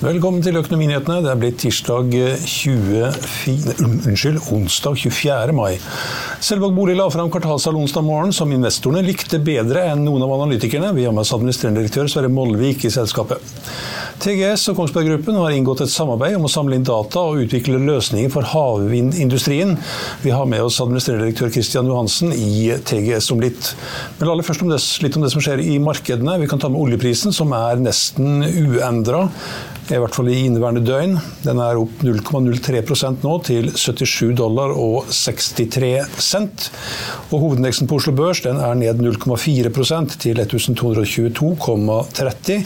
[0.00, 1.18] Velkommen til Økonominyhetene.
[1.20, 2.14] Det er blitt tirsdag
[2.48, 3.10] 24,
[3.84, 5.52] unnskyld, onsdag 24.
[5.52, 5.74] mai.
[6.40, 10.94] Selvåg Bolig la fram kvartalstall onsdag morgen som investorene likte bedre enn noen av analytikerne.
[10.96, 13.44] Vi har med oss administrerende direktør Sverre Molvik i selskapet.
[14.20, 17.80] TGS og Kongsberg Gruppen har inngått et samarbeid om å samle inn data og utvikle
[17.84, 19.76] løsninger for havvindindustrien.
[20.24, 23.74] Vi har med oss administrerende direktør Kristian Johansen i TGS om litt.
[24.16, 26.38] Men aller først om det, litt om det som skjer i markedene.
[26.40, 29.26] Vi kan ta med oljeprisen, som er nesten uendra
[29.90, 31.16] i hvert fall i inneværende døgn.
[31.44, 36.70] Den er opp 0,03% nå, til 77 dollar og 63 cent.
[37.30, 42.60] Og hovedindeksen på Oslo Børs den er ned 0,4% til 1222,30.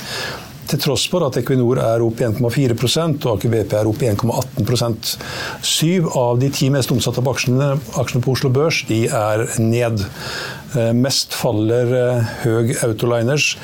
[0.71, 2.77] Til tross for at Equinor er opp 1,4
[3.13, 5.15] og Aker BP er opp 1,18%
[5.65, 10.05] Syv av de ti mest omsatte aksjene, aksjene på Oslo Børs de er ned.
[10.75, 13.55] Eh, mest faller eh, Høg Autoliners.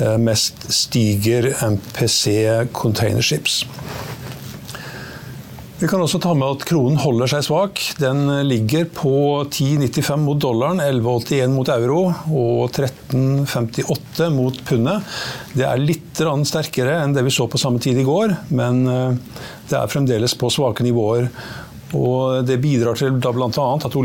[0.00, 3.64] Eh, mest stiger MPC Containerships.
[5.84, 7.80] Vi kan også ta med at kronen holder seg svak.
[8.00, 9.10] Den ligger på
[9.52, 15.04] 10,95 mot dollaren, 11,81 mot euro og 13,58 mot pundet.
[15.52, 19.76] Det er litt sterkere enn det vi så på samme tid i går, men det
[19.76, 21.28] er fremdeles på svake nivåer.
[21.92, 23.68] Og det bidrar til bl.a.
[23.76, 24.00] at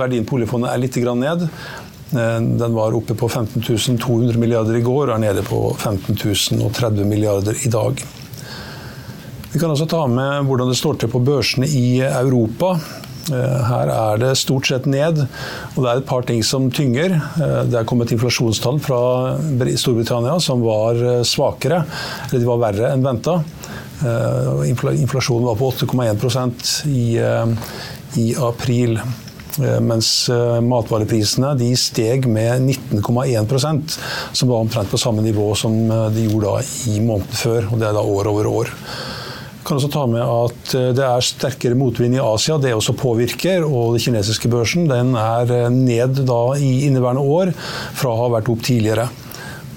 [0.00, 1.48] verdien på oljefondet er litt ned.
[2.16, 3.60] Den var oppe på 15
[4.00, 6.16] 200 milliarder i går og er nede på 15
[6.72, 8.06] 030 milliarder i dag.
[9.54, 12.72] Vi kan også ta med hvordan det står til på børsene i Europa.
[13.30, 17.14] Her er det stort sett ned, og det er et par ting som tynger.
[17.70, 18.98] Det er kommet inflasjonstall fra
[19.78, 21.84] Storbritannia som var svakere,
[22.26, 23.38] eller de var verre enn venta.
[24.02, 27.06] Inflasjonen var på 8,1 i,
[28.26, 28.98] i april.
[29.86, 30.12] Mens
[30.66, 34.00] matvareprisene de steg med 19,1%
[34.34, 35.78] som var omtrent på samme nivå som
[36.10, 36.58] de gjorde
[36.90, 37.68] i måneden før.
[37.70, 38.78] og Det er da år over år.
[39.64, 43.64] Kan også ta med at Det er sterkere motvind i Asia, det også påvirker.
[43.64, 47.52] og Den kinesiske børsen den er ned da i inneværende år
[47.96, 49.08] fra å ha vært opp tidligere.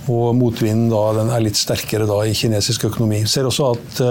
[0.08, 3.22] Og motvinden da, er litt sterkere da i kinesisk økonomi.
[3.26, 4.02] Vi ser også at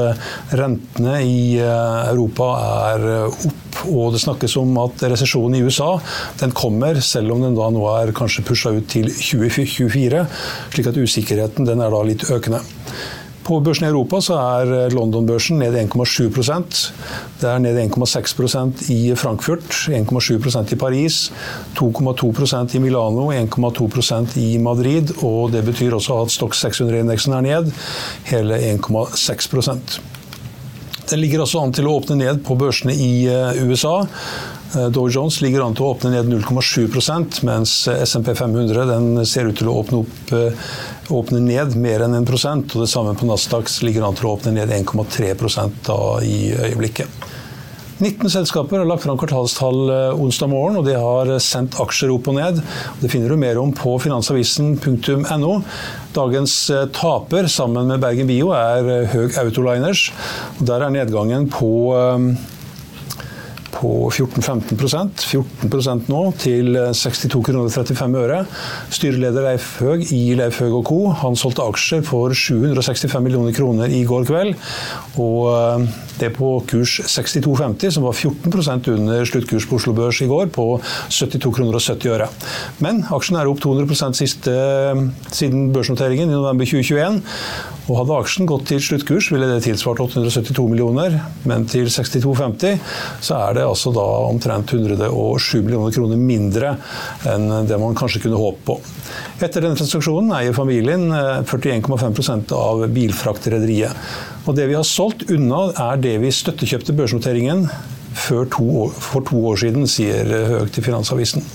[0.61, 2.51] rentene i Europa
[2.93, 3.63] er opp.
[3.87, 5.99] Og det snakkes om at resesjonen i USA
[6.41, 10.25] den kommer, selv om den da nå er kanskje pusha ut til 2024.
[10.73, 12.63] Slik at usikkerheten den er da litt økende.
[13.47, 16.33] På børsen i Europa så er London-børsen ned 1,7
[17.39, 21.31] Det er ned 1,6% i Frankfurt, 1,7% i Paris,
[21.79, 25.13] 2,2% i Milano, 1,2% i Madrid.
[25.23, 27.71] Og det betyr også at Stock 600-indeksen er ned
[28.33, 30.01] hele 1,6%
[31.11, 33.29] Den ligger også an til å åpne ned på børsene i
[33.63, 34.01] USA.
[34.91, 39.71] Dow Jones ligger an til å åpne ned 0,7% mens SMP 500 ser ut til
[39.71, 40.35] å åpne, opp,
[41.13, 44.55] åpne ned mer enn 1% og Det samme på Nasdaq ligger an til å åpne
[44.57, 45.33] ned 1,3
[46.27, 47.27] i øyeblikket.
[47.97, 49.89] 19 selskaper har lagt fram kvartalstall
[50.21, 52.59] onsdag morgen, og de har sendt aksjer opp og ned.
[53.01, 55.55] Det finner du mer om på finansavisen.no.
[56.17, 56.57] Dagens
[56.93, 60.11] taper sammen med Bergen Bio er Høg Autoliners.
[60.61, 61.73] Der er nedgangen på
[63.77, 68.41] på 14-15% 14% nå, til 62 kroner 35 øre.
[68.95, 71.01] Styreleder Leif Høeg i Leif Høeg Co.
[71.23, 74.57] Han solgte aksjer for 765 millioner kroner i går kveld.
[75.23, 75.87] Og
[76.21, 80.69] det på kurs 62,50, som var 14% under sluttkurs på Oslo Børs i går, på
[81.13, 82.29] 72 kroner og 70 øre.
[82.85, 84.57] Men aksjen er opp 200% siste,
[85.31, 87.21] siden børsnoteringen i november 2021.
[87.87, 92.81] Og Hadde aksjen gått til sluttkurs, ville det tilsvart 872 millioner, men til 62,50
[93.23, 96.73] så er det altså da omtrent 107 millioner kroner mindre
[97.31, 98.79] enn det man kanskje kunne håpe på.
[99.39, 101.07] Etter denne transaksjonen eier familien
[101.47, 104.09] 41,5 eh, av Bilfraktrederiet.
[104.47, 107.69] Og det vi har solgt unna, er det vi støttekjøpte børsnoteringen
[108.17, 111.47] for to år siden, sier Høeg til Finansavisen.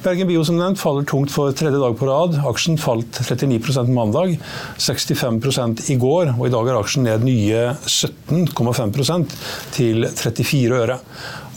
[0.00, 2.38] Bergen Bio som nevnt faller tungt for tredje dag på rad.
[2.48, 4.38] Aksjen falt 39% mandag,
[4.80, 9.34] 65 i går, og i dag er aksjen ned nye 17,5%
[9.76, 10.96] til 34 øre.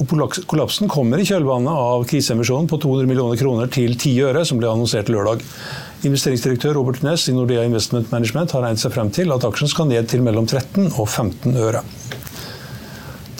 [0.04, 0.12] Og
[0.52, 4.74] kollapsen kommer i kjølvannet av kriseemisjonen på 200 millioner kroner til 10 øre, som ble
[4.74, 5.46] annonsert lørdag.
[6.04, 9.88] Investeringsdirektør Robert Næss i Nordea Investment Management har regnet seg frem til at aksjen skal
[9.88, 11.86] ned til mellom 13 og 15 øre.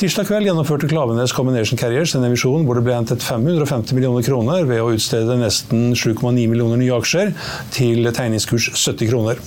[0.04, 4.66] Tirsdag kveld gjennomførte Klavenes Combination Carriers en emisjon hvor det ble hentet 550 millioner kroner
[4.68, 7.32] ved å utstede nesten 7,9 millioner nye aksjer
[7.72, 9.40] til tegningskurs 70 kroner.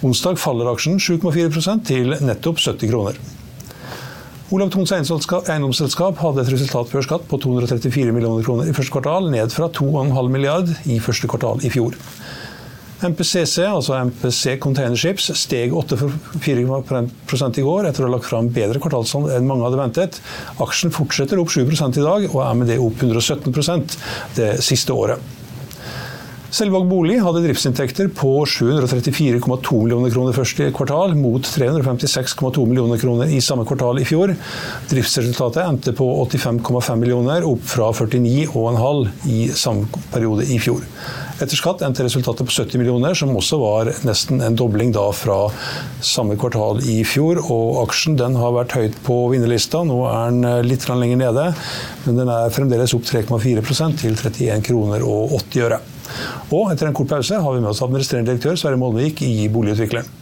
[0.00, 3.18] Onsdag faller aksjen 7,4% til nettopp 70 kroner.
[4.48, 9.28] Olav Thons eiendomsselskap hadde et resultat før skatt på 234 millioner kroner i første kvartal,
[9.28, 12.00] ned fra 2,5 milliard i første kvartal i fjor.
[13.08, 19.32] MPCC, altså MPC Containerships, steg 8,4 i går etter å ha lagt fram bedre kvartalssalg
[19.34, 20.18] enn mange hadde ventet.
[20.62, 23.96] Aksjen fortsetter opp 7 i dag, og er med det opp 117%
[24.38, 25.32] det siste året.
[26.52, 33.40] Selvåg bolig hadde driftsinntekter på 734,2 millioner kroner første kvartal, mot 356,2 millioner kroner i
[33.40, 34.34] samme kvartal i fjor.
[34.90, 40.84] Driftsresultatet endte på 85,5 millioner, opp fra 49,5 i samme periode i fjor.
[41.40, 45.38] Etter skatt endte resultatet på 70 millioner, som også var nesten en dobling da fra
[46.04, 47.40] samme kvartal i fjor.
[47.46, 49.82] Og aksjen den har vært høyt på vinnerlista.
[49.88, 51.48] Nå er den eh, litt lenger nede,
[52.06, 55.82] men den er fremdeles opp 3,4% til 31 kroner og 80 øre.
[56.52, 60.21] Og etter en kort pause har vi med oss administrerende direktør Sverre Molvik i Boligutvikleren.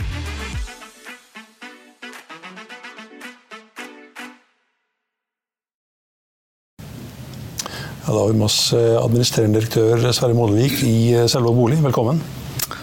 [8.05, 11.75] Ja, da har vi med oss eh, administrerende direktør Sverre Målevik i eh, Selvåg bolig.
[11.83, 12.17] Velkommen.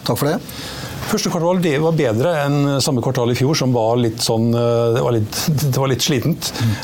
[0.06, 0.36] Takk for det.
[1.08, 4.92] Første kvartal det var bedre enn samme kvartal i fjor, som var litt sånn eh,
[4.94, 6.52] Det var litt, det var litt slitent.
[6.62, 6.76] Mm.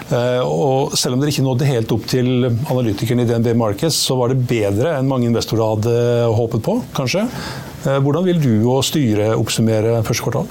[0.49, 4.35] Og selv om dere ikke nådde helt opp til analytikeren i DNB Markets, så var
[4.35, 5.95] det bedre enn mange investorer hadde
[6.35, 7.29] håpet på, kanskje.
[7.85, 10.47] Hvordan vil du og styret oppsummere første kvartal?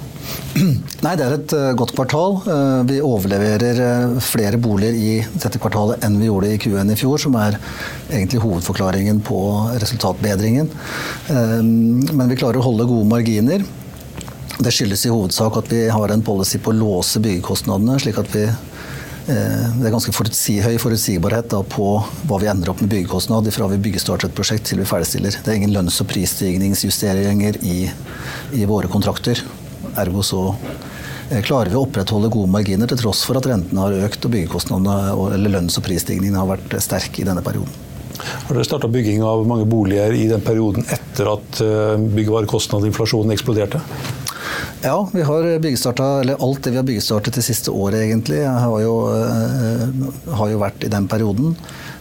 [1.06, 2.38] Nei, Det er et uh, godt kvartal.
[2.46, 7.18] Uh, vi overleverer flere boliger i dette kvartalet enn vi gjorde i Q1 i fjor,
[7.22, 7.58] som er
[8.12, 9.40] egentlig hovedforklaringen på
[9.82, 10.70] resultatbedringen.
[11.30, 13.66] Men vi klarer å holde gode marginer.
[14.62, 18.30] Det skyldes i hovedsak at vi har en policy på å låse byggekostnadene, slik at
[18.36, 18.46] vi
[19.24, 21.86] det er ganske høy forutsigbarhet da, på
[22.28, 25.38] hva vi ender opp med byggekostnad fra vi byggestarter et prosjekt til vi ferdigstiller.
[25.40, 27.78] Det er ingen lønns- og prisstigningsjusteringer i,
[28.60, 29.40] i våre kontrakter.
[30.00, 30.42] Ergo så
[31.30, 34.36] eh, klarer vi å opprettholde gode marginer til tross for at rentene har økt og
[34.36, 34.98] byggekostnadene
[35.38, 37.72] eller lønns- og prisstigningen har vært sterk i denne perioden.
[38.24, 43.34] Har dere starta bygging av mange boliger i den perioden etter at byggevarekostnader og inflasjonen
[43.36, 43.80] eksploderte?
[44.86, 48.80] Ja, vi har byggestarta, eller alt det vi har byggestartet det siste året egentlig, har
[48.82, 51.54] jo, eh, har jo vært i den perioden.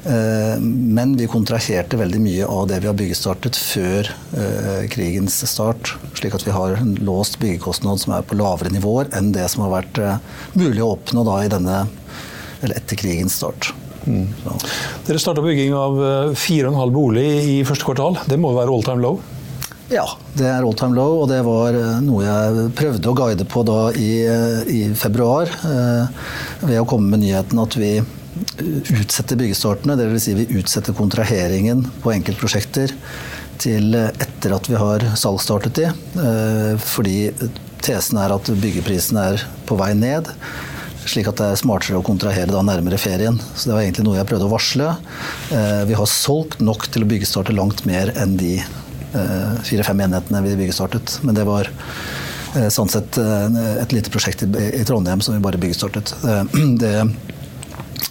[0.04, 5.92] Eh, men vi kontraherte veldig mye av det vi har byggestartet før eh, krigens start.
[6.18, 9.62] Slik at vi har en låst byggekostnad som er på lavere nivåer enn det som
[9.62, 10.00] har vært
[10.58, 11.84] mulig å oppnå da i denne,
[12.62, 13.70] eller etter krigens start.
[14.10, 14.26] Mm.
[15.06, 16.02] Dere starta bygging av
[16.34, 18.18] 4,5 bolig i første kvartal.
[18.26, 19.22] Det må være all time low?
[19.90, 20.06] Ja,
[20.38, 23.80] det er all time low, og det var noe jeg prøvde å guide på da
[23.98, 24.12] i,
[24.70, 25.50] i februar.
[26.62, 27.96] Ved å komme med nyheten at vi
[28.96, 29.96] utsetter byggestartene.
[29.98, 30.24] Dvs.
[30.24, 32.94] Si vi utsetter kontraheringen på enkeltprosjekter
[33.62, 35.88] til etter at vi har salgsstartet de.
[36.26, 37.30] Eh, fordi
[37.82, 40.30] tesen er at byggeprisen er på vei ned.
[41.02, 43.38] Slik at det er smartere å kontrahere da nærmere ferien.
[43.54, 44.94] Så det var egentlig noe jeg prøvde å varsle.
[45.54, 48.70] Eh, vi har solgt nok til å byggestarte langt mer enn de eh,
[49.12, 51.18] fire-fem enhetene vi byggestartet.
[51.26, 51.68] Men det var
[52.72, 56.14] sånn sett et lite prosjekt i Trondheim som vi bare byggestartet.
[56.82, 56.94] Det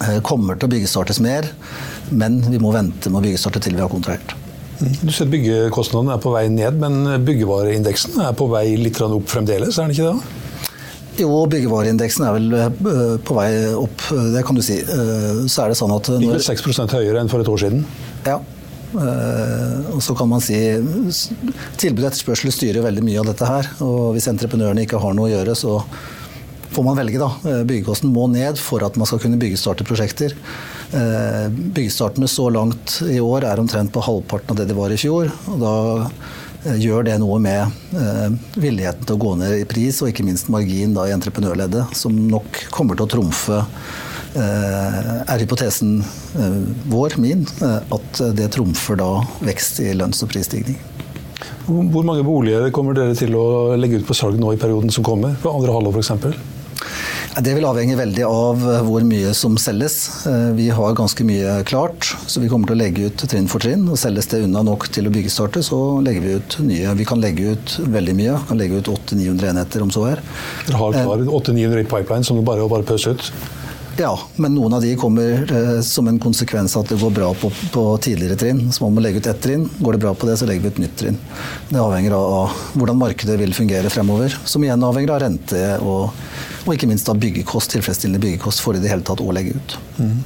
[0.02, 1.48] Eh, kommer til å byggestartes mer,
[2.10, 4.34] men vi må vente med å byggestarte til vi har kontrahert.
[4.82, 4.94] Mm.
[5.04, 9.78] Du ser Byggekostnadene er på vei ned, men byggevareindeksen er på vei litt opp fremdeles,
[9.78, 10.38] er den ikke det?
[11.22, 14.80] Jo, byggevareindeksen er vel eh, på vei opp, det kan du si.
[14.82, 16.40] Eh, så er det sånn at når...
[16.40, 17.86] Ikke 6 høyere enn for et år siden?
[18.26, 18.40] Ja.
[18.92, 20.58] Eh, og så kan man si
[21.82, 23.72] Tilbud og etterspørsel styrer veldig mye av dette her.
[23.86, 25.80] Og hvis entreprenørene ikke har noe å gjøre, så
[26.72, 27.64] får man velge, da.
[27.68, 30.38] Byggekosten må ned for at man skal kunne byggestarte prosjekter.
[30.92, 35.34] Byggestartene så langt i år er omtrent på halvparten av det de var i fjor.
[35.52, 35.76] og da
[36.62, 37.62] Eh, gjør det noe med
[37.98, 38.28] eh,
[38.62, 42.14] villigheten til å gå ned i pris, og ikke minst margin da, i entreprenørleddet, som
[42.14, 46.00] nok kommer til å trumfe eh, er hypotesen
[46.92, 49.10] vår, min, at det trumfer da
[49.44, 50.80] vekst i lønns- og prisstigning.
[51.68, 55.06] Hvor mange boliger kommer dere til å legge ut på salg nå i perioden som
[55.06, 55.36] kommer?
[55.42, 56.58] På andre halvår f.eks.?
[57.32, 60.26] Det vil avhenge veldig av eh, hvor mye som selges.
[60.28, 63.64] Eh, vi har ganske mye klart, så vi kommer til å legge ut trinn for
[63.64, 63.86] trinn.
[63.88, 66.92] og Selges det unna nok til å byggestarte, så legger vi ut nye.
[67.00, 68.36] Vi kan legge ut veldig mye.
[68.36, 70.24] Vi kan legge ut 800-900 enheter om så er.
[70.68, 73.32] Dere har klar 800-900 i pipeline som du bare, bare pøser ut?
[74.00, 77.32] Ja, men noen av de kommer eh, som en konsekvens av at det går bra
[77.38, 78.64] på, på, tidligere trinn.
[78.72, 79.68] Så man må legge ut ett trinn.
[79.80, 81.20] Går det bra på det, så legger vi ut nytt trinn.
[81.70, 84.38] Det avhenger av hvordan markedet vil fungere fremover.
[84.46, 86.10] Som igjen avhenger av rente og
[86.62, 89.76] og ikke minst av byggekost, tilfredsstillende byggekost for i det hele tatt å legge ut.
[89.98, 90.18] Mm.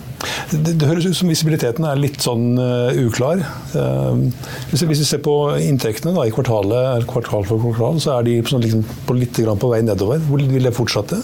[0.51, 3.43] Det, det, høres ut som visibiliteten er litt sånn uh, uklar.
[3.71, 4.27] Uh,
[4.71, 8.37] hvis, hvis, vi ser på inntektene da, i kvartalet, kvartal for kvartal, så er de
[8.49, 10.19] sånn, liksom, på litt på vei nedover.
[10.27, 11.21] Hvor vil det fortsette?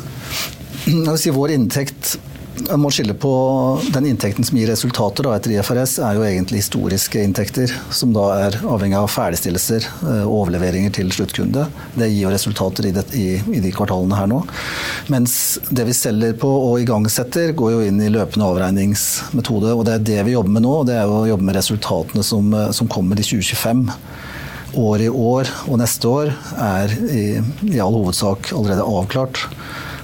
[0.85, 2.15] Jeg vil si Vår inntekt
[2.69, 3.31] man må skille på
[3.93, 8.27] Den inntekten som gir resultater da, etter IFRS, er jo egentlig historiske inntekter, som da
[8.47, 11.65] er avhengig av ferdigstillelser eh, og overleveringer til sluttkunde.
[11.95, 14.41] Det gir jo resultater i, det, i, i, de kvartalene her nå.
[15.13, 15.35] Mens
[15.69, 19.75] det vi selger på og igangsetter, går jo inn i løpende avregningsmetode.
[19.75, 21.59] Og det er det vi jobber med nå, og det er jo å jobbe med
[21.59, 23.87] resultatene som, eh, som kommer i 2025
[24.77, 27.23] året i år og neste år er i,
[27.73, 29.45] i all hovedsak allerede avklart.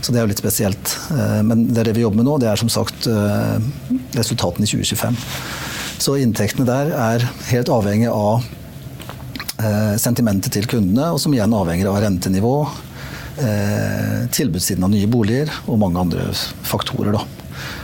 [0.01, 0.93] Så det er jo litt spesielt.
[1.13, 3.57] Eh, men det, er det vi jobber med nå, det er som sagt eh,
[4.17, 5.17] resultatene i 2025.
[5.97, 8.45] Så inntektene der er helt avhengig av
[9.57, 12.59] eh, sentimentet til kundene, og som igjen avhenger av rentenivå,
[14.33, 16.23] tilbudssiden av nye boliger og mange andre
[16.65, 17.13] faktorer.
[17.13, 17.19] Da.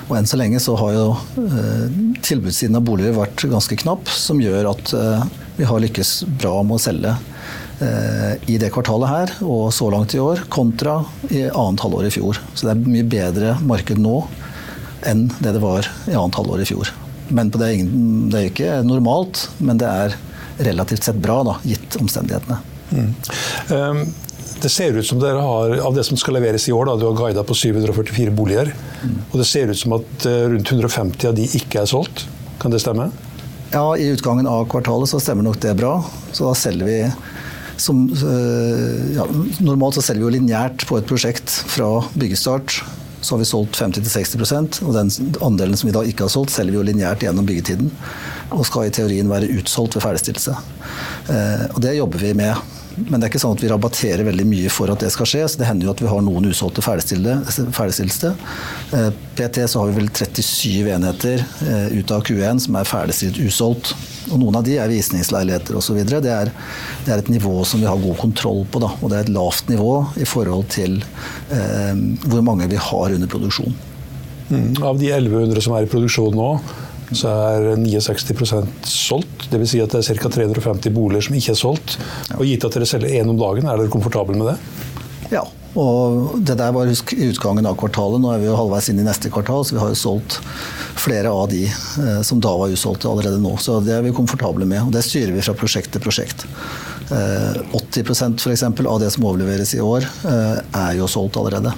[0.08, 1.04] Og enn så lenge så har jo
[2.26, 4.96] tilbudssiden av boliger vært ganske knapp, som gjør at
[5.60, 7.14] vi har lykkes bra med å selge
[8.48, 11.00] i det kvartalet her og så langt i år, kontra
[11.34, 12.38] i annet halvår i fjor.
[12.54, 14.22] Så det er mye bedre marked nå
[15.10, 16.92] enn det det var i annet halvår i fjor.
[17.34, 20.18] Men det er, ingen, det er ikke normalt, men det er
[20.64, 22.60] relativt sett bra, da, gitt omstendighetene.
[22.94, 23.10] Mm.
[23.74, 24.04] Um,
[24.64, 27.08] det ser ut som dere har, av det som skal leveres i år, da, du
[27.10, 28.72] har guida på 744 boliger.
[29.02, 29.18] Mm.
[29.32, 32.26] Og det ser ut som at eh, rundt 150 av de ikke er solgt.
[32.62, 33.10] Kan det stemme?
[33.74, 35.98] Ja, i utgangen av kvartalet så stemmer nok det bra.
[36.32, 37.00] Så da selger vi
[37.78, 39.26] som, eh, ja,
[39.60, 42.84] normalt så selger vi jo lineært på et prosjekt fra byggestart.
[43.22, 45.10] Så har vi solgt 50-60% og den
[45.42, 47.90] andelen som vi da ikke har solgt, selger vi jo lineært gjennom byggetiden.
[48.52, 50.56] Og skal i teorien være utsolgt ved ferdigstillelse.
[51.32, 52.56] Eh, og det jobber vi med.
[52.94, 55.48] Men det er ikke sånn at vi rabatterer veldig mye for at det skal skje.
[55.50, 58.34] så Det hender jo at vi har noen usolgte ferdigstillelse.
[58.94, 61.46] Eh, PT så har vi vel 37 enheter
[61.96, 63.96] ut av Q1 som er ferdigstilt usolgt.
[64.32, 66.00] Og noen av de er visningsleiligheter osv.
[66.08, 66.52] Det, er,
[67.06, 68.82] det er et nivå som vi har god kontroll på.
[68.84, 68.94] Da.
[69.02, 71.02] Og det er et lavt nivå i forhold til
[71.52, 73.76] eh, hvor mange vi har under produksjon.
[74.50, 74.72] Mm.
[74.86, 76.50] Av de 1100 som er i produksjon nå,
[77.14, 79.50] så er 69% solgt.
[79.52, 79.74] Dvs.
[79.74, 80.32] Si at det er ca.
[80.38, 81.98] 350 boliger som ikke er solgt.
[82.38, 84.58] Og gitt at dere selger én om dagen, er dere komfortable med det?
[85.36, 85.44] Ja.
[85.80, 88.22] Og det der var utgangen av kvartalet.
[88.22, 90.38] Nå er vi jo halvveis inn i neste kvartal, så vi har jo solgt
[91.02, 93.56] flere av de eh, som da var usolgte allerede nå.
[93.58, 94.84] Så det er vi komfortable med.
[94.86, 96.46] Og det styrer vi fra prosjekt til prosjekt.
[97.10, 98.64] Eh, 80% f.eks.
[98.64, 101.74] av det som overleveres i år, eh, er jo solgt allerede.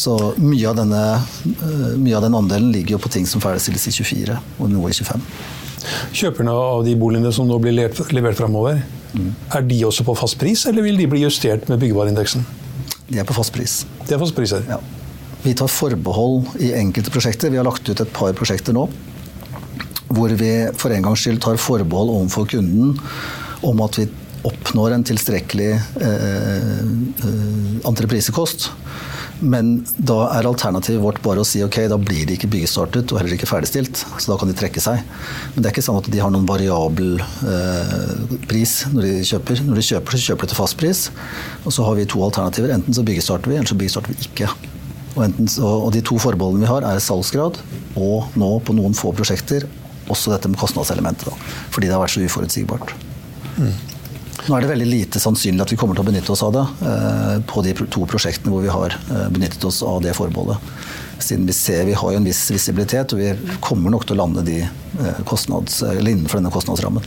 [0.00, 1.02] Så mye av, denne,
[1.44, 4.88] eh, mye av den andelen ligger jo på ting som ferdigstilles i 24 og noe
[4.88, 5.20] i 25.
[6.12, 8.80] Kjøperne av de boligene som nå blir levert fremover,
[9.14, 9.30] mm.
[9.56, 12.46] er de også på fast pris, eller vil de bli justert med byggevareindeksen?
[13.10, 13.84] De er på fast pris.
[14.06, 14.64] De er fast priser?
[14.70, 14.78] Ja.
[15.40, 17.50] Vi tar forbehold i enkelte prosjekter.
[17.50, 18.88] Vi har lagt ut et par prosjekter nå
[20.10, 22.96] hvor vi for en gangs skyld tar forbehold overfor kunden
[23.66, 24.08] om at vi
[24.48, 26.80] oppnår en tilstrekkelig eh,
[27.28, 28.70] eh, entreprisekost.
[29.40, 33.20] Men da er alternativet vårt bare å si ok, da blir de ikke byggestartet og
[33.20, 34.02] heller ikke ferdigstilt.
[34.20, 35.00] Så da kan de trekke seg.
[35.54, 39.64] Men det er ikke sånn at de har noen variabel eh, pris når de kjøper.
[39.68, 41.02] Når de kjøper, så kjøper de til fast pris.
[41.64, 42.74] Og så har vi to alternativer.
[42.76, 44.50] Enten så byggestarter vi, eller så byggestarter vi ikke.
[45.16, 47.58] Og, enten, og de to forbeholdene vi har, er salgsgrad
[47.98, 49.66] og nå på noen få prosjekter
[50.10, 51.30] også dette med kostnadselementet.
[51.30, 52.94] Da, fordi det har vært så uforutsigbart.
[53.56, 53.72] Mm.
[54.50, 56.62] Nå er det veldig lite sannsynlig at vi kommer til å benytte oss av det
[56.82, 60.58] eh, på de to prosjektene hvor vi har eh, benyttet oss av det forbeholdet.
[61.22, 64.24] Siden vi ser vi har jo en viss visibilitet, og vi kommer nok til å
[64.24, 64.64] lande de
[65.28, 67.06] kostnads, innenfor denne kostnadsrammen.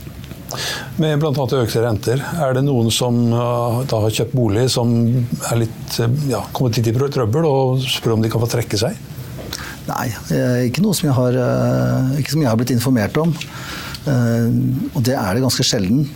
[1.02, 1.44] Med bl.a.
[1.58, 4.94] økte renter, er det noen som da har kjøpt bolig som
[5.50, 5.98] er litt,
[6.30, 8.96] ja, kommet litt i trøbbel, og spør om de kan få trekke seg?
[9.90, 10.06] Nei,
[10.70, 11.40] ikke noe som jeg har,
[12.22, 13.34] ikke som jeg har blitt informert om.
[14.94, 16.06] Og det er det ganske sjelden.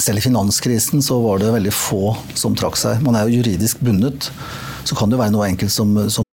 [0.00, 3.02] Selv i finanskrisen så var det veldig få som trakk seg.
[3.04, 4.30] Man er jo juridisk bundet.
[4.88, 6.24] Så kan det være noe enkelt som, som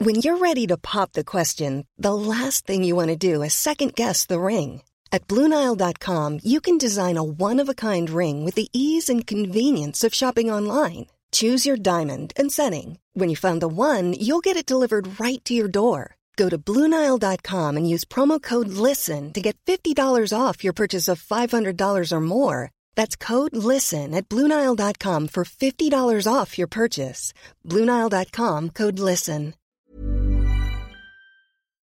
[0.00, 3.52] When you're ready to pop the question, the last thing you want to do is
[3.54, 4.82] second guess the ring.
[5.12, 10.50] At BlueNile.com you can design a one-of-a-kind ring with the ease and convenience of shopping
[10.50, 11.06] online.
[11.32, 12.98] Choose your diamond and setting.
[13.14, 16.16] When you find the one, you'll get it delivered right to your door.
[16.36, 21.22] Go to Bluenile.com and use promo code LISTEN to get $50 off your purchase of
[21.22, 22.70] $500 or more.
[22.96, 27.34] That's code LISTEN at Bluenile.com for $50 off your purchase.
[27.66, 29.54] Bluenile.com code LISTEN.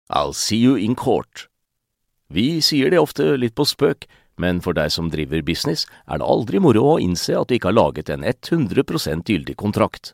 [0.10, 1.48] I'll see you in court.
[2.30, 4.06] Vi sier det ofte litt på spøk,
[4.38, 7.72] men for deg som driver business, er det aldri moro å innse at du ikke
[7.72, 10.14] har laget en 100 gyldig kontrakt.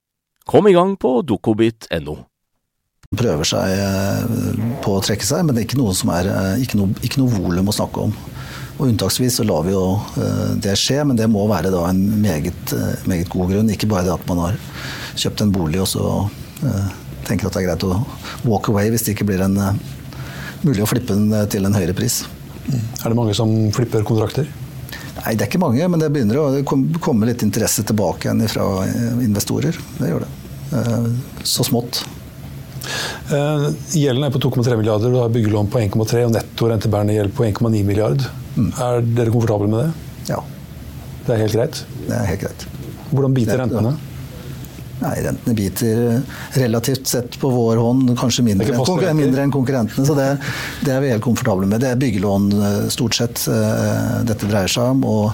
[0.45, 2.17] Kom i gang på dokobit.no.
[3.11, 6.61] Prøver seg eh, på å trekke seg, men det er ikke noe som er eh,
[6.63, 8.13] ikke noe, ikke noe volum å snakke om.
[8.77, 9.83] Og Unntaksvis så lar vi jo
[10.15, 12.73] eh, det skje, men det må være da en meget,
[13.09, 13.73] meget god grunn.
[13.75, 14.57] Ikke bare det at man har
[15.19, 16.05] kjøpt en bolig og så
[17.27, 17.99] tenker at det er greit å
[18.45, 19.57] walk away hvis det ikke blir en,
[20.61, 22.21] mulig å flippe den til en høyere pris.
[22.69, 24.47] Er det mange som flipper kontrakter?
[25.19, 26.45] Nei, det er ikke mange, men det begynner å
[27.03, 29.77] komme litt interesse tilbake igjen fra eh, investorer.
[29.99, 30.31] Det gjør det.
[30.79, 31.07] Eh,
[31.47, 32.03] så smått.
[33.31, 33.65] Eh,
[33.99, 37.45] gjelden er på 2,3 milliarder, du har byggelån på 1,3 og netto rentebærende gjeld på
[37.49, 38.23] 1,9 milliard.
[38.55, 38.71] Mm.
[38.71, 40.31] Er dere komfortable med det?
[40.33, 40.39] Ja.
[41.27, 41.83] Det er helt greit?
[42.07, 42.65] Det er helt greit.
[43.11, 43.93] Hvordan biter rentene?
[45.01, 46.21] Nei, rentene biter
[46.53, 50.05] relativt sett på vår hånd kanskje mindre, enn, mindre enn konkurrentene.
[50.05, 50.29] Så det,
[50.85, 51.81] det, er vi helt komfortable med.
[51.81, 55.01] Det er byggelån eh, stort sett uh, dette dreier seg om.
[55.09, 55.31] Og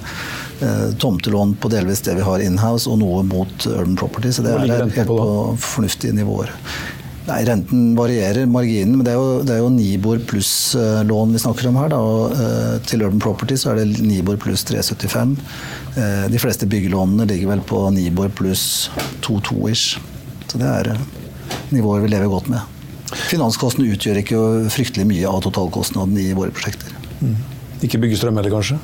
[0.63, 4.31] uh, tomtelån på delvis det vi har inhouse, og noe mot Urban Property.
[4.31, 6.53] Så det er helt på, på fornuftige nivåer.
[7.27, 11.67] Nei, Renten varierer, marginen, men det er jo, det er jo Nibor pluss-lån vi snakker
[11.67, 11.91] om her.
[11.91, 15.35] Da, og uh, Til Urban Property så er det Nibor pluss 375.
[15.97, 18.87] Uh, de fleste byggelånene ligger vel på Nibor pluss
[19.25, 19.99] 22-ish.
[20.47, 20.93] Så det er
[21.75, 22.63] nivåer vi lever godt med.
[23.27, 24.39] Finanskostnadene utgjør ikke
[24.71, 26.95] fryktelig mye av totalkostnaden i våre prosjekter.
[27.19, 27.35] Mm.
[27.83, 28.79] Ikke byggestrøm heller, kanskje?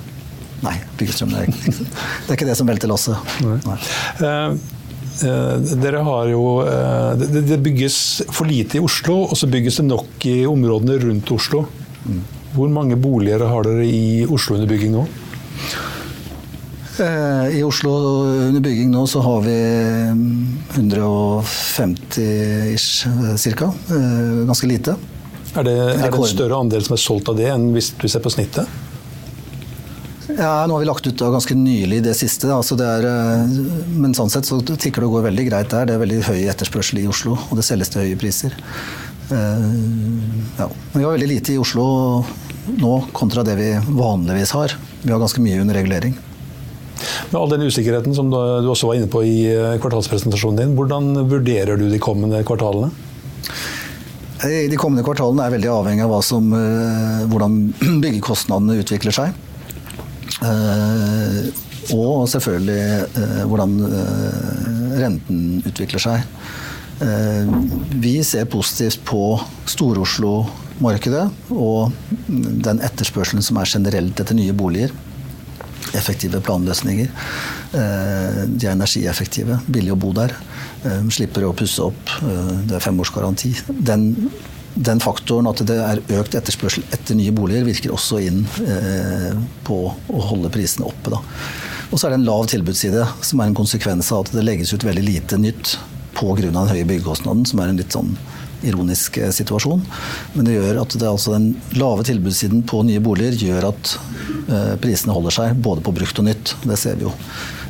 [0.63, 1.73] Nei, byggestrøm er ikke,
[2.27, 3.35] det er ikke det som velter lasset.
[3.43, 3.59] Nei.
[3.67, 3.79] Nei.
[4.27, 4.82] Eh,
[5.21, 6.43] dere har jo
[7.19, 7.97] det, Det bygges
[8.33, 11.65] for lite i Oslo, og så bygges det nok i områdene rundt Oslo.
[12.53, 15.05] Hvor mange boliger har dere i Oslo under bygging nå?
[17.01, 17.91] Eh, I Oslo
[18.49, 19.57] under bygging nå så har vi
[20.75, 23.07] 150 ish
[23.55, 23.73] ca.
[24.45, 24.95] Ganske lite.
[25.53, 28.07] Er det, er det en større andel som er solgt av det enn hvis du
[28.09, 28.69] ser på snittet?
[30.37, 32.49] Ja, Nå har vi lagt ut ganske nylig det siste.
[32.53, 33.57] Altså det er, eh,
[34.01, 35.85] men sånn sett så tikker det og går veldig greit der.
[35.85, 38.55] Det er veldig høy etterspørsel i Oslo, og det selges til høye priser.
[39.31, 39.69] Uh,
[40.57, 40.67] ja.
[40.93, 41.85] Vi har veldig lite i Oslo
[42.67, 44.75] nå kontra det vi vanligvis har.
[45.01, 46.17] Vi har ganske mye under regulering.
[47.29, 48.37] Med all den usikkerheten som du
[48.69, 52.91] også var inne på i eh, kvartalspresentasjonen din, hvordan vurderer du de kommende kvartalene?
[54.43, 56.51] De kommende kvartalene er veldig avhengig av som,
[57.31, 57.57] hvordan
[58.03, 59.41] byggekostnadene utvikler seg.
[60.43, 61.47] Eh,
[61.93, 62.83] og selvfølgelig
[63.19, 66.29] eh, hvordan eh, renten utvikler seg.
[67.99, 69.33] Vi ser positivt på
[69.67, 71.91] Stor-Oslo-markedet og
[72.63, 74.93] den etterspørselen som er generelt etter nye boliger.
[75.93, 77.09] effektive planløsninger.
[77.73, 80.31] De er energieffektive, billig å bo der.
[81.11, 82.15] Slipper å pusse opp.
[82.21, 83.51] Det er femårsgaranti.
[83.67, 84.07] Den
[84.75, 89.31] den faktoren at det er økt etterspørsel etter nye boliger, virker også inn eh,
[89.67, 91.13] på å holde prisene oppe.
[91.13, 91.21] Da.
[91.91, 94.73] Og så er det en lav tilbudsside, som er en konsekvens av at det legges
[94.73, 95.75] ut veldig lite nytt
[96.17, 96.35] pga.
[96.41, 98.15] den høye byggekostnaden, som er en litt sånn
[98.63, 99.83] ironisk eh, situasjon.
[100.33, 103.97] Men det gjør at det, altså den lave tilbudssiden på nye boliger gjør at
[104.47, 106.55] eh, prisene holder seg, både på brukt og nytt.
[106.63, 107.13] Det ser vi jo.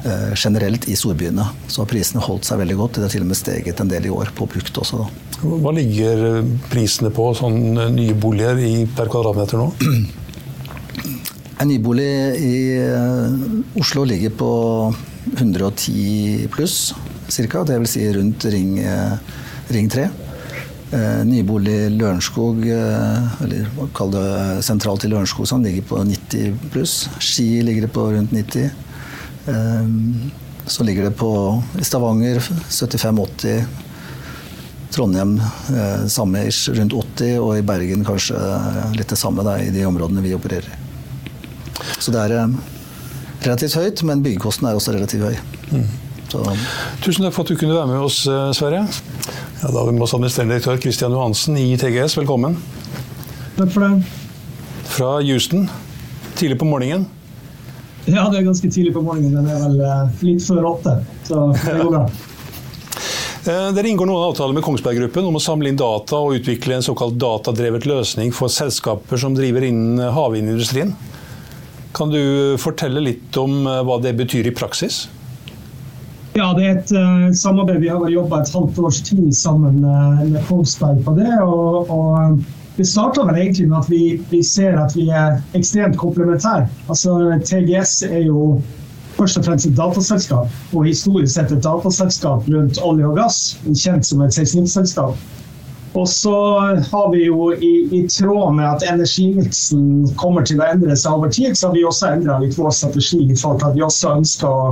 [0.04, 1.46] Eh, generelt i storbyene.
[1.68, 2.98] Så har prisene holdt seg veldig godt.
[2.98, 5.00] Det har til og med steget en del i år på brukt også.
[5.00, 5.38] Da.
[5.64, 9.72] Hva ligger eh, prisene på sånne nye boliger i, per kvadratmeter nå?
[11.62, 12.10] En nybolig
[12.44, 14.50] i eh, Oslo ligger på
[15.38, 16.92] 110 pluss
[17.30, 17.62] ca.
[17.64, 17.94] Dvs.
[17.94, 18.74] Si rundt Ring,
[19.72, 20.08] ring 3.
[21.26, 24.26] Nybolig Lørenskog, eller kall det
[24.68, 26.98] sentralt i Lørenskog, sånn, ligger på 90 pluss.
[27.24, 28.74] Ski ligger på rundt 90.
[29.48, 30.32] Ehm,
[30.66, 33.64] så ligger det på i Stavanger 75-80.
[34.94, 35.42] Trondheim
[35.74, 38.38] eh, samme ish, rundt 80, og i Bergen kanskje
[38.94, 40.80] litt det samme da, i de områdene vi opererer i.
[41.98, 42.56] Så det er eh,
[43.44, 45.38] relativt høyt, men byggekosten er også relativt høy.
[45.74, 45.88] Mm.
[47.04, 48.86] Tusen takk for at du kunne være med oss, eh, Sverre.
[48.86, 52.18] Ja, da har vi med oss administrerende direktør Kristian Johansen i TGS.
[52.22, 52.58] Velkommen.
[53.58, 53.92] Takk for det.
[54.94, 55.68] Fra Houston,
[56.38, 57.10] tidlig på morgenen.
[58.06, 59.36] Ja, det er ganske tidlig på morgenen.
[59.38, 60.98] Den er vel eh, litt før åtte.
[61.28, 62.06] Så det går bra.
[63.44, 66.78] Eh, dere inngår noen avtaler med Kongsberg Gruppen om å samle inn data og utvikle
[66.78, 70.94] en såkalt datadrevet løsning for selskaper som driver innen havvindindustrien.
[71.92, 75.10] Kan du fortelle litt om eh, hva det betyr i praksis?
[76.40, 77.84] Ja, Det er et uh, samarbeid.
[77.84, 81.36] Vi har jobba et halvt års tid sammen uh, med Kongsberg på det.
[81.44, 82.40] og, og
[82.78, 86.68] det starta vel egentlig med at vi, vi, ser at vi er ekstremt komplementære.
[86.90, 88.62] Altså, TGS er jo
[89.14, 94.10] først og fremst et dataselskap, og historisk sett et dataselskap rundt olje og gass, kjent
[94.10, 95.20] som et seismikkselskap.
[95.94, 96.38] Og så
[96.90, 101.30] har vi jo i, i, tråd med at energimiksen kommer til å endre seg over
[101.30, 104.16] tid, så har vi også endra litt vår strategi i forhold til at vi også
[104.18, 104.72] ønsker å,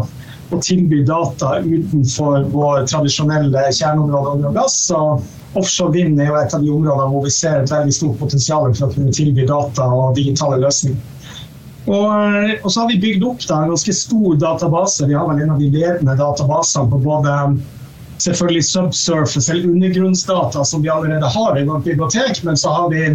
[0.52, 4.76] å tilby data utenfor vår tradisjonelle kjerneområde olje og gass.
[4.90, 5.00] Så
[5.60, 8.70] Offshore vind er jo et av de områdene hvor vi ser et veldig stort potensial
[8.72, 11.00] for å kunne tilby data og digitale løsninger.
[11.90, 12.06] Og,
[12.62, 15.08] og, så har vi bygd opp da, en ganske stor database.
[15.10, 17.38] Vi har vel en av de ledende databasene på både
[18.22, 23.08] selvfølgelig subsurface eller undergrunnsdata som vi allerede har i vårt bibliotek, men så har vi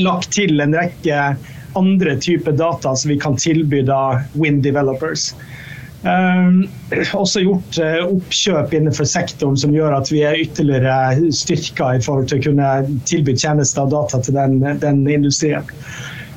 [0.00, 1.34] lagt til en rekke
[1.76, 5.34] andre typer data som vi kan tilby da Wind Developers.
[6.04, 6.66] Um,
[7.16, 12.28] også gjort uh, oppkjøp innenfor sektoren som gjør at vi er ytterligere styrka i forhold
[12.28, 12.72] til å kunne
[13.08, 15.64] tilby tjenester og data til den, den industrien.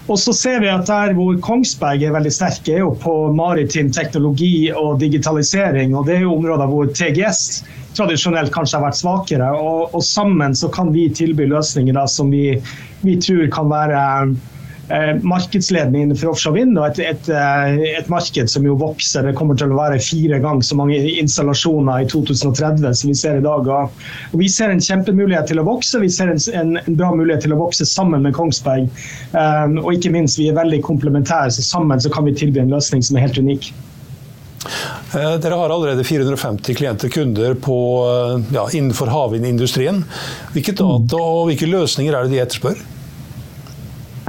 [0.08, 3.92] Og så ser vi at der hvor Kongsberg er veldig sterke, er jo på maritim
[3.92, 5.98] teknologi og digitalisering.
[6.00, 7.42] og Det er jo områder hvor TGS
[7.98, 9.52] tradisjonelt kanskje har vært svakere.
[9.52, 12.54] Og, og sammen så kan vi tilby løsninger da, som vi,
[13.04, 14.57] vi tror kan være Eh,
[15.22, 19.28] markedsledende innenfor offshore vind, og et, et, eh, et, marked som jo vokser.
[19.28, 23.42] Det kommer til å være fire ganger så mange installasjoner i 2030 som vi ser
[23.42, 23.68] i dag.
[23.68, 26.00] Og vi ser en kjempemulighet til å vokse.
[26.04, 28.88] Vi ser en, en, bra mulighet til å vokse sammen med Kongsberg.
[29.36, 32.72] Um, og ikke minst, vi er veldig komplementære, så sammen så kan vi tilby en
[32.72, 33.72] løsning som er helt unik.
[35.14, 37.78] Dere har allerede 450 klienter, kunder på,
[38.56, 40.02] ja, innenfor havvindindustrien.
[40.56, 42.82] Hvilke data og hvilke løsninger er det de etterspør?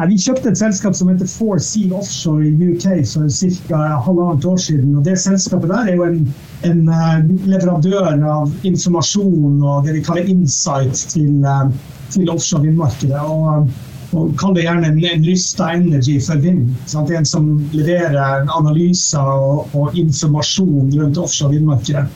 [0.07, 3.27] Vi kjøpte et selskap som heter Four Seal Offshore i UK for
[3.67, 3.79] ca.
[4.05, 4.95] halvannet år siden.
[4.95, 6.21] og Det selskapet der er jo en,
[6.63, 11.73] en eh, leverandør av informasjon og det vi kaller insight til, eh,
[12.15, 13.25] til offshore vindmarkedet.
[13.27, 13.67] Og,
[14.15, 16.71] og Kall det gjerne en, en Lysta Energy for vind.
[16.87, 17.11] Sant?
[17.11, 22.07] En som leverer analyser og, og informasjon rundt offshore vindmarkedet.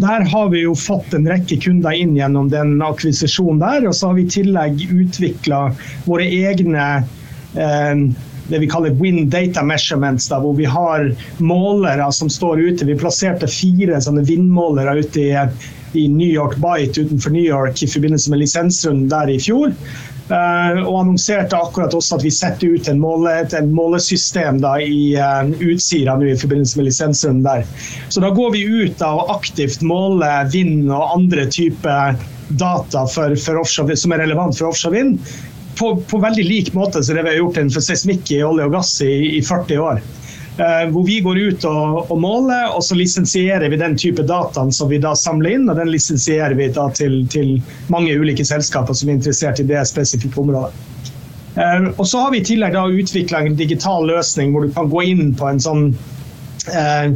[0.00, 3.84] Der har vi jo fått en rekke kunder inn gjennom den akvisisjonen der.
[3.88, 5.62] Og så har vi i tillegg utvikla
[6.08, 6.88] våre egne
[8.48, 12.88] det vi kaller wind data measurements, da, hvor vi har målere som står ute.
[12.88, 15.32] Vi plasserte fire sånne vindmålere ute i,
[15.92, 19.74] i New York Bite utenfor New York i forbindelse med lisensrunden der i fjor.
[20.28, 25.14] Uh, og annonserte akkurat også at vi setter ut en måle, en målesystem da, i
[25.16, 27.64] uh, Utsira nå i forbindelse med lisensrunden der.
[28.12, 33.36] Så da går vi ut da, og aktivt måler vind og andre typer data for,
[33.40, 35.16] for offshore, som er relevant for offshore vind
[35.78, 38.74] på, på, veldig lik måte som det vi har gjort innenfor seismikk i olje og
[38.74, 40.02] gass i, i 40 år.
[40.58, 44.72] Uh, hvor vi går ut og, og, måler, og så lisensierer vi den type dataen
[44.74, 45.68] som vi da samler inn.
[45.70, 47.58] Og den lisensierer vi da til, til
[47.94, 50.74] mange ulike selskaper som er interessert i det spesifikke området.
[51.58, 54.90] Uh, og så har vi i tillegg da utvikla en digital løsning hvor du kan
[54.90, 55.84] gå inn på en sånn
[56.74, 57.06] uh,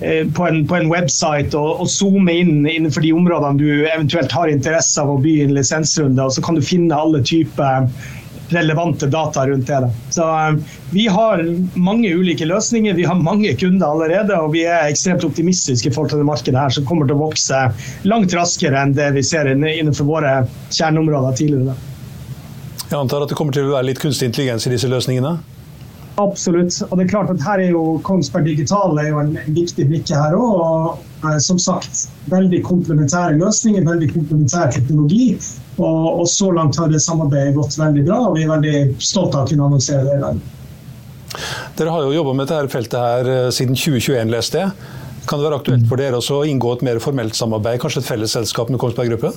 [0.00, 4.48] på en, på en, website og, og, zoome inn innenfor de områdene du eventuelt har
[4.48, 6.24] interesse av å by i en lisensrunde.
[6.24, 7.90] og Så kan du finne alle typer
[8.50, 9.90] relevante data rundt det.
[10.10, 10.24] Så
[10.90, 11.42] Vi har
[11.78, 14.34] mange ulike løsninger, vi har mange kunder allerede.
[14.40, 17.26] Og vi er ekstremt optimistiske i forhold til det markedet her, som kommer til å
[17.28, 17.60] vokse
[18.08, 20.34] langt raskere enn det vi ser innenfor våre
[20.72, 21.78] kjerneområder tidligere.
[22.90, 25.36] Jeg antar at det kommer til å være litt kunstig intelligens i disse løsningene?
[26.20, 26.76] Absolutt.
[26.88, 30.18] Og det er klart at her er jo Kongsberg Digital er jo en viktig brikke
[30.18, 30.60] her òg.
[30.60, 35.32] Og eh, som sagt, veldig komplementære løsninger, veldig komplementær teknologi.
[35.80, 39.38] Og, og, så langt har det samarbeidet gått veldig bra, og vi er veldig stolte
[39.38, 40.40] av å kunne annonsere det i dag.
[41.78, 44.90] Dere har jo jobba med dette feltet her eh, siden 2021, leste jeg.
[45.28, 48.36] Kan det være aktuelt for dere å inngå et mer formelt samarbeid, kanskje et felles
[48.36, 49.36] selskap med Kongsberg Gruppen?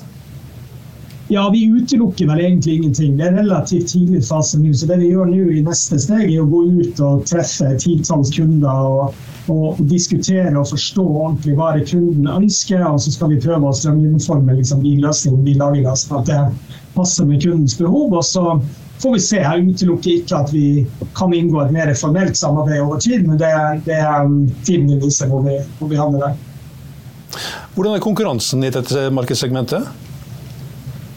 [1.34, 3.18] Ja, vi utelukker vel egentlig ingenting.
[3.18, 4.70] Det er relativt tidlig fase nå.
[4.78, 8.30] Så det vi gjør nå i neste steg, er å gå ut og treffe titalls
[8.36, 9.16] kunder og,
[9.50, 12.84] og, diskutere og forstå ordentlig hva det kunden ønsker.
[12.86, 16.78] Og så skal vi prøve å strømlinjeforme liksom, de løsningene vi lager, sånn at det
[16.94, 18.14] passer med kundens behov.
[18.14, 18.46] Og så
[19.02, 19.42] får vi se.
[19.42, 20.68] Jeg utelukker ikke at vi
[21.18, 23.50] kan inngå et mer formelt samarbeid over tid, men det,
[23.90, 24.30] det er
[24.70, 26.40] tiden vi viser hvor vi, hvor vi handler der.
[27.74, 30.03] Hvordan er konkurransen i dette markedssegmentet?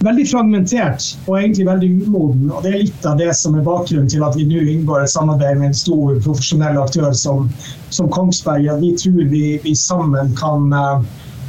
[0.04, 2.50] Veldig fragmentert og egentlig veldig umoden.
[2.50, 5.12] og Det er litt av det som er bakgrunnen til at vi nå inngår et
[5.12, 7.48] samarbeid med en stor profesjonell aktør som,
[7.90, 8.68] som Kongsberg.
[8.72, 11.00] At vi tror vi, vi sammen kan uh,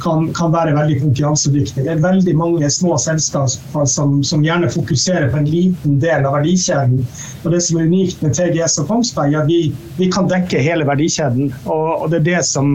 [0.02, 1.84] kan, kan, være veldig konkurransedyktig.
[1.84, 6.38] Det er veldig mange små selskaper som, som, gjerne fokuserer på en liten del av
[6.38, 7.02] verdikjeden.
[7.42, 9.60] Og Det som er unikt med TGS og Kongsberg, er at vi,
[9.98, 11.52] vi kan dekke hele verdikjeden.
[11.66, 12.70] Og, og det er det som,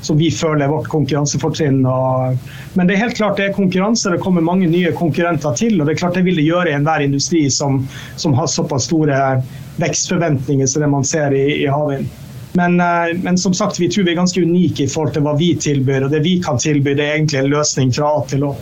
[0.00, 1.82] som, vi føler er vårt konkurransefortrinn.
[1.82, 4.12] Men det er helt klart det er konkurranse.
[4.14, 5.80] Det kommer mange nye konkurrenter til.
[5.80, 7.82] Og det er klart det vil det gjøre i enhver industri som,
[8.20, 9.40] som har såpass store
[9.80, 12.10] vekstforventninger som det man ser i, i havvind.
[12.52, 15.36] Men, eh, men, som sagt, vi tror vi er ganske unike i forhold til hva
[15.38, 16.06] vi tilbyr.
[16.06, 18.54] Og det vi kan tilby, det er egentlig en løsning fra A til Å.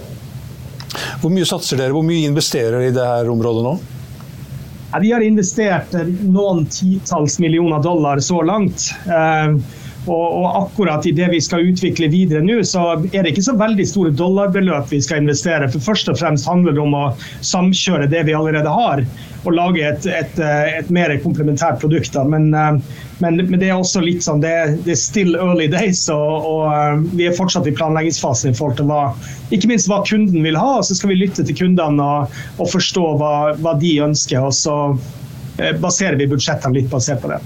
[1.23, 3.77] Hvor mye satser dere, hvor mye investerer dere i dette området nå?
[4.93, 8.91] Ja, vi har investert eh, noen titalls millioner dollar så langt.
[9.07, 9.57] Eh,
[10.09, 13.57] og, og, akkurat i det vi skal utvikle videre nå, så er det ikke så
[13.59, 15.69] veldig store dollarbeløp vi skal investere.
[15.73, 17.05] For først og fremst handler det om å
[17.45, 19.05] samkjøre det vi allerede har,
[19.45, 22.17] og lage et, et, et mer komplementært produkt.
[22.29, 22.81] Men, men,
[23.21, 24.55] men, det er også litt sånn, det,
[24.87, 28.91] det er still early days, og, og, vi er fortsatt i planleggingsfasen i forhold til
[28.91, 29.05] hva,
[29.55, 30.79] ikke minst hva kunden vil ha.
[30.81, 34.43] og Så skal vi lytte til kundene og, og forstå hva, hva de ønsker.
[34.43, 34.77] og så
[35.61, 37.43] eh, baserer vi budsjettene litt basert på det.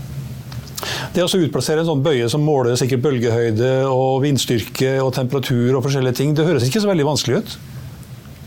[1.12, 5.84] Det å utplassere en sånn bøye som måler sikkert bølgehøyde og vindstyrke og temperatur og
[5.84, 7.56] forskjellige ting, det høres ikke så veldig vanskelig ut?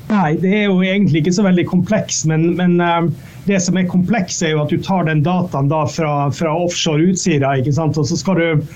[0.10, 3.06] Nei, det er jo egentlig ikke så veldig kompleks, men, men uh,
[3.46, 7.10] det som er kompleks, er jo at du tar den dataen da fra, fra offshore
[7.12, 7.98] Utsira, ikke sant?
[8.02, 8.68] og så skal du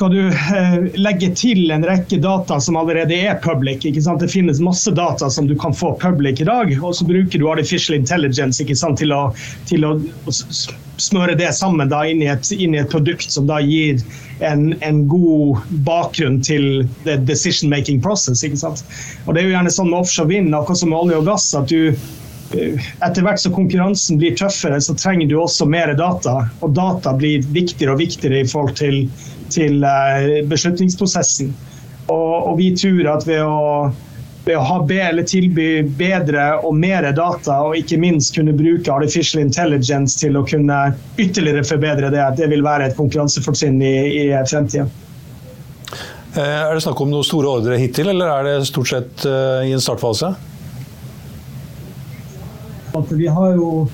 [0.00, 3.84] skal du eh, legge til en rekke data som allerede er public.
[3.84, 4.22] ikke sant?
[4.22, 7.50] Det finnes masse data som du kan få public i dag, og så bruker du
[7.50, 8.96] artificial intelligence ikke sant?
[9.02, 9.26] Til, å,
[9.68, 9.98] til å
[11.02, 14.02] smøre det sammen da, inn, i et, inn i et produkt som da gir
[14.46, 18.44] en, en, god bakgrunn til the decision making process.
[18.44, 18.84] ikke sant?
[19.26, 21.50] Og Det er jo gjerne sånn med offshore vind, akkurat som med olje og gass,
[21.56, 26.42] at du eh, etter hvert som konkurransen blir tøffere, så trenger du også mer data.
[26.60, 29.04] Og data blir viktigere og viktigere i forhold til
[29.50, 31.54] til eh, beslutningsprosessen.
[32.10, 33.90] Og, og vi tror at ved å,
[34.44, 39.42] ved å ha eller tilby bedre og mer data, og ikke minst kunne bruke artificial
[39.42, 40.80] intelligence til å kunne
[41.20, 44.88] ytterligere forbedre det, det vil være et konkurransefortrinn i, i fremtida.
[46.30, 49.66] Eh, er det snakk om noen store ordre hittil, eller er det stort sett eh,
[49.68, 50.32] i en startfase?
[53.10, 53.88] Vi har jo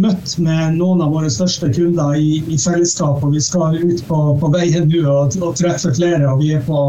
[0.00, 3.22] møtt med noen av våre største kunder i, i fellesskap.
[3.22, 6.24] og Vi skal ut på, på veien nå og, og, treffe flere.
[6.32, 6.80] og Vi er på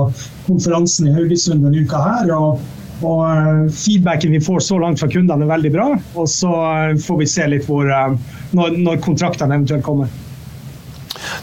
[0.47, 2.33] konferansen i Haugesund denne uka her.
[2.35, 2.63] og,
[3.03, 5.87] og uh, Feedbacken vi får så langt fra kundene er veldig bra.
[6.15, 8.15] og Så uh, får vi se litt hvor, uh,
[8.55, 10.11] når, når kontraktene eventuelt kommer.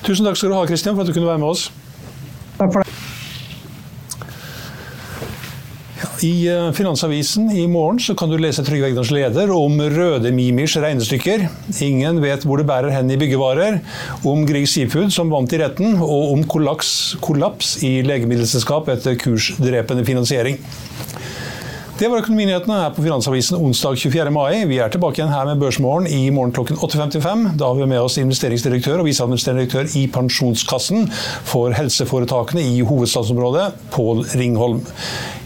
[0.06, 1.68] Tusen takk skal du ha, Kristian, for at du kunne være med oss.
[2.58, 3.02] Takk for det.
[6.22, 10.76] I eh, Finansavisen i morgen så kan du lese Trygve Egners leder om røde Mimers
[10.78, 11.48] regnestykker.
[11.82, 13.80] Ingen vet hvor det bærer hen i byggevarer.
[14.22, 20.06] Om Grieg Seafood som vant i retten, og om kollaps, kollaps i legemiddelselskap etter kursdrepende
[20.06, 20.60] finansiering.
[22.02, 24.30] Det var Økonominyhetene her på Finansavisen onsdag 24.
[24.34, 24.64] mai.
[24.66, 27.44] Vi er tilbake igjen her med Børsmorgen i morgen klokken 8.55.
[27.60, 31.06] Da har vi med oss investeringsdirektør og viseadministrerende direktør i Pensjonskassen
[31.46, 34.80] for helseforetakene i hovedstadsområdet, Pål Ringholm.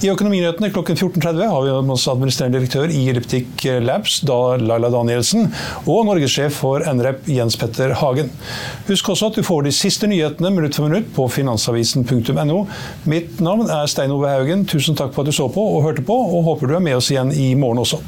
[0.01, 4.89] I Økonominyhetene klokken 14.30 har vi med oss administrerende direktør i Elliptic Labs, da Laila
[4.93, 5.51] Danielsen,
[5.85, 8.33] og norgessjef for NREP, Jens Petter Hagen.
[8.89, 12.59] Husk også at du får de siste nyhetene minutt for minutt på finansavisen.no.
[13.13, 14.65] Mitt navn er Stein Ove Haugen.
[14.69, 16.17] Tusen takk for at du så på og hørte på.
[16.17, 17.99] og håper du er med oss igjen i morgen også.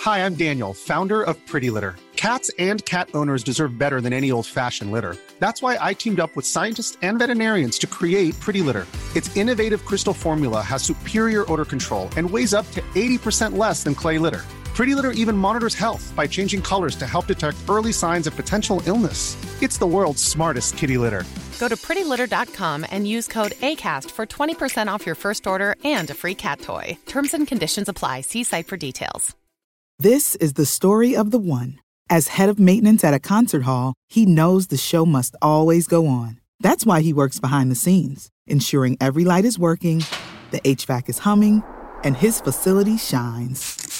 [0.00, 1.94] Hi, I'm Daniel, founder of Pretty Litter.
[2.16, 5.16] Cats and cat owners deserve better than any old fashioned litter.
[5.40, 8.86] That's why I teamed up with scientists and veterinarians to create Pretty Litter.
[9.16, 13.94] Its innovative crystal formula has superior odor control and weighs up to 80% less than
[13.94, 14.42] clay litter.
[14.80, 18.80] Pretty Litter even monitors health by changing colors to help detect early signs of potential
[18.86, 19.36] illness.
[19.60, 21.24] It's the world's smartest kitty litter.
[21.58, 26.14] Go to prettylitter.com and use code ACAST for 20% off your first order and a
[26.14, 26.96] free cat toy.
[27.04, 28.22] Terms and conditions apply.
[28.22, 29.36] See site for details.
[29.98, 31.78] This is the story of the one.
[32.08, 36.06] As head of maintenance at a concert hall, he knows the show must always go
[36.06, 36.40] on.
[36.58, 40.04] That's why he works behind the scenes, ensuring every light is working,
[40.52, 41.64] the HVAC is humming,
[42.02, 43.99] and his facility shines.